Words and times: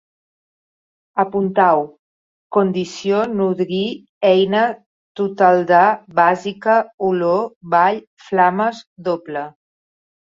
Apuntau: 1.23 1.81
condició, 2.57 3.19
nodrir, 3.41 3.83
eina, 4.31 4.63
total 5.21 5.61
de, 5.73 5.83
bàsica, 6.21 6.79
olor, 7.13 7.45
vall, 7.77 8.01
flames, 8.31 8.81
doble 9.11 9.47